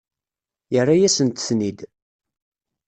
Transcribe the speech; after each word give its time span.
Yerra-yasent-ten-id. 0.73 1.79